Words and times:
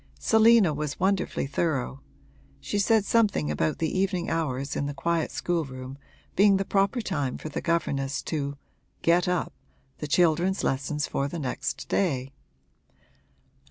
Selina 0.17 0.73
was 0.73 0.99
wonderfully 0.99 1.45
thorough; 1.45 2.01
she 2.59 2.79
said 2.79 3.05
something 3.05 3.51
about 3.51 3.77
the 3.77 3.95
evening 3.99 4.31
hours 4.31 4.75
in 4.75 4.87
the 4.87 4.95
quiet 4.95 5.29
schoolroom 5.29 5.95
being 6.35 6.57
the 6.57 6.65
proper 6.65 7.01
time 7.01 7.37
for 7.37 7.49
the 7.49 7.61
governess 7.61 8.23
to 8.23 8.57
'get 9.03 9.27
up' 9.27 9.53
the 9.99 10.07
children's 10.07 10.63
lessons 10.63 11.05
for 11.05 11.27
the 11.27 11.37
next 11.37 11.87
day. 11.87 12.33